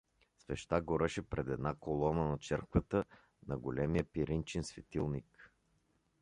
[0.37, 3.03] Свещта гореше пред една колона на черквата,
[3.47, 5.51] на големия пиринчен светилник.